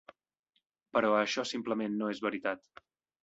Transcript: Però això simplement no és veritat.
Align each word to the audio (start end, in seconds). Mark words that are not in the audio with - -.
Però 0.95 1.11
això 1.17 1.45
simplement 1.49 1.99
no 1.99 2.09
és 2.15 2.21
veritat. 2.29 2.83